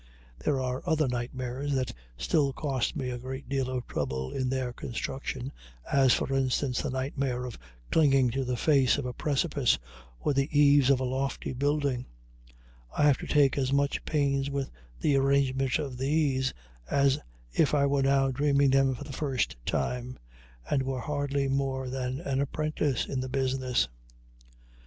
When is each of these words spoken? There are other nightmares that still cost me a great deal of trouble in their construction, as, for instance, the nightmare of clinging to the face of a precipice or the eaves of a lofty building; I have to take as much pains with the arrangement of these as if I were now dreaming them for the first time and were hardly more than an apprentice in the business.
There 0.43 0.59
are 0.59 0.81
other 0.87 1.07
nightmares 1.07 1.75
that 1.75 1.93
still 2.17 2.53
cost 2.53 2.95
me 2.95 3.11
a 3.11 3.19
great 3.19 3.47
deal 3.47 3.69
of 3.69 3.85
trouble 3.85 4.31
in 4.31 4.49
their 4.49 4.73
construction, 4.73 5.51
as, 5.93 6.11
for 6.11 6.33
instance, 6.33 6.81
the 6.81 6.89
nightmare 6.89 7.45
of 7.45 7.59
clinging 7.91 8.31
to 8.31 8.43
the 8.43 8.57
face 8.57 8.97
of 8.97 9.05
a 9.05 9.13
precipice 9.13 9.77
or 10.19 10.33
the 10.33 10.49
eaves 10.59 10.89
of 10.89 10.99
a 10.99 11.03
lofty 11.03 11.53
building; 11.53 12.07
I 12.97 13.03
have 13.03 13.19
to 13.19 13.27
take 13.27 13.59
as 13.59 13.71
much 13.71 14.03
pains 14.03 14.49
with 14.49 14.71
the 14.99 15.15
arrangement 15.17 15.77
of 15.77 15.99
these 15.99 16.51
as 16.89 17.19
if 17.53 17.75
I 17.75 17.85
were 17.85 18.01
now 18.01 18.31
dreaming 18.31 18.71
them 18.71 18.95
for 18.95 19.03
the 19.03 19.13
first 19.13 19.55
time 19.67 20.17
and 20.67 20.81
were 20.81 21.01
hardly 21.01 21.47
more 21.47 21.91
than 21.91 22.21
an 22.21 22.41
apprentice 22.41 23.05
in 23.05 23.19
the 23.19 23.29
business. 23.29 23.87